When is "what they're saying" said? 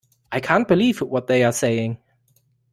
1.03-1.99